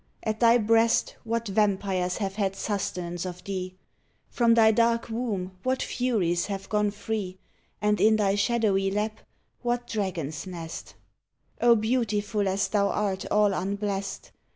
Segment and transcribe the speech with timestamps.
[0.23, 3.75] at thy breast What vampires have had sustenance of thee!
[4.29, 7.37] From thy dark womb what furies have gone free
[7.83, 9.19] And in thy shadowy lap
[9.61, 10.95] what dragons nest!
[11.61, 14.31] O beautiful as thou art all unblest